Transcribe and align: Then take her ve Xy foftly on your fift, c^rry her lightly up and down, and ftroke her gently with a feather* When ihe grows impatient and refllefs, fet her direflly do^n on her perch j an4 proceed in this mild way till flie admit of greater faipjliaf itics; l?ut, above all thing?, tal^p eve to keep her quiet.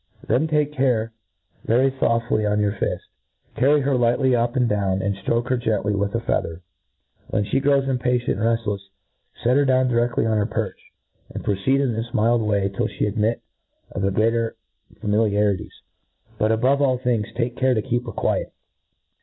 Then 0.27 0.47
take 0.47 0.73
her 0.77 1.11
ve 1.63 1.73
Xy 1.73 1.91
foftly 1.99 2.49
on 2.51 2.59
your 2.59 2.71
fift, 2.71 3.03
c^rry 3.55 3.83
her 3.83 3.95
lightly 3.95 4.35
up 4.35 4.55
and 4.55 4.67
down, 4.67 4.99
and 4.99 5.13
ftroke 5.15 5.49
her 5.49 5.57
gently 5.57 5.93
with 5.93 6.15
a 6.15 6.19
feather* 6.19 6.63
When 7.27 7.45
ihe 7.45 7.61
grows 7.61 7.87
impatient 7.87 8.39
and 8.39 8.39
refllefs, 8.47 8.79
fet 9.43 9.57
her 9.57 9.63
direflly 9.63 10.23
do^n 10.23 10.31
on 10.31 10.37
her 10.39 10.47
perch 10.47 10.81
j 11.33 11.39
an4 11.39 11.43
proceed 11.43 11.81
in 11.81 11.93
this 11.93 12.15
mild 12.15 12.41
way 12.41 12.67
till 12.69 12.87
flie 12.87 13.05
admit 13.05 13.43
of 13.91 14.01
greater 14.15 14.55
faipjliaf 15.03 15.33
itics; 15.59 15.71
l?ut, 16.39 16.51
above 16.51 16.81
all 16.81 16.97
thing?, 16.97 17.21
tal^p 17.23 17.59
eve 17.61 17.75
to 17.75 17.81
keep 17.83 18.07
her 18.07 18.11
quiet. 18.11 18.51